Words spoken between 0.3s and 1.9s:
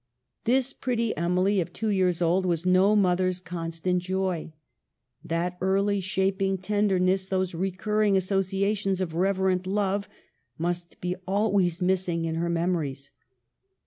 This pretty Emily of two